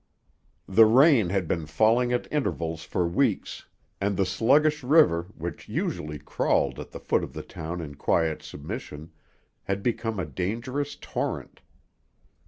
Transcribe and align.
The 0.67 0.85
rain 0.87 1.29
had 1.29 1.47
been 1.47 1.67
falling 1.67 2.11
at 2.11 2.27
intervals 2.33 2.81
for 2.83 3.07
weeks, 3.07 3.67
and 4.01 4.17
the 4.17 4.25
sluggish 4.25 4.81
river, 4.81 5.27
which 5.37 5.69
usually 5.69 6.17
crawled 6.17 6.79
at 6.79 6.89
the 6.89 6.99
foot 6.99 7.23
of 7.23 7.33
the 7.33 7.43
town 7.43 7.81
in 7.81 7.93
quiet 7.93 8.41
submission, 8.41 9.11
had 9.65 9.83
become 9.83 10.19
a 10.19 10.25
dangerous 10.25 10.95
torrent. 10.95 11.61